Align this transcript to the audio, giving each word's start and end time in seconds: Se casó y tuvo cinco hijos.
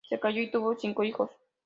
Se 0.09 0.19
casó 0.19 0.39
y 0.39 0.49
tuvo 0.49 0.75
cinco 0.75 1.03
hijos. 1.03 1.29